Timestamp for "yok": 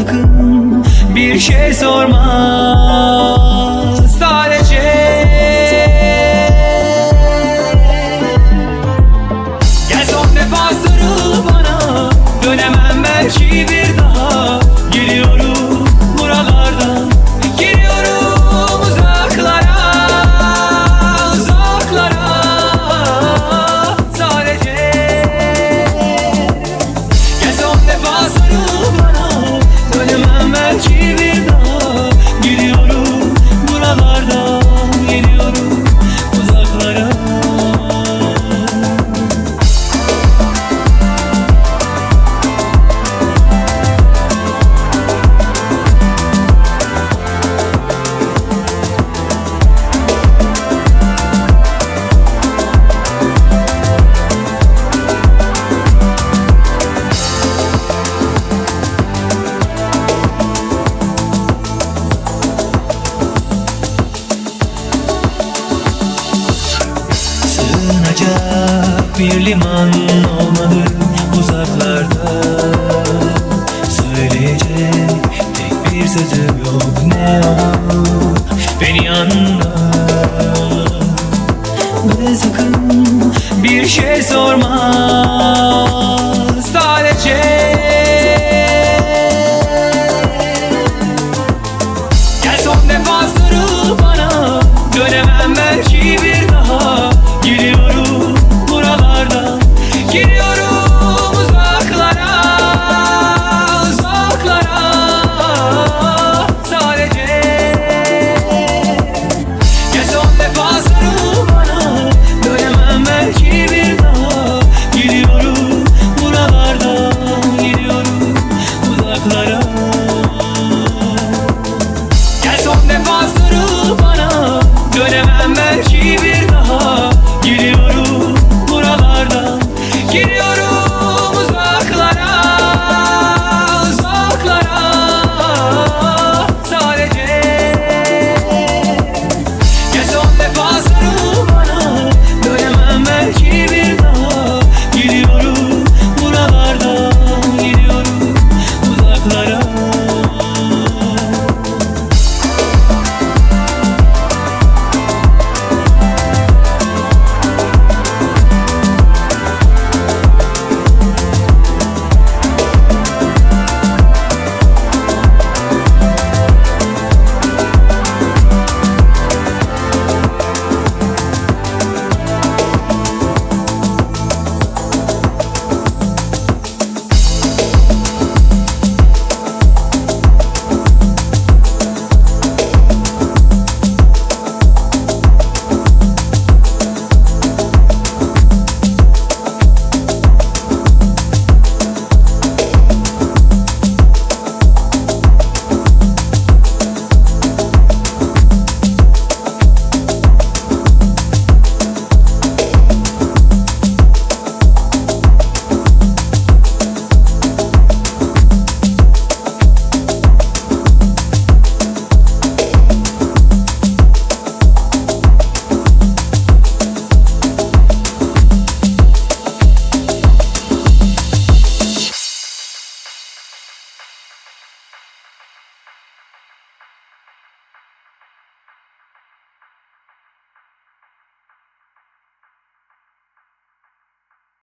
76.64-77.02